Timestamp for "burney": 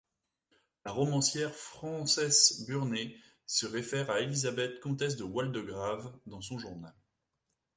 2.65-3.15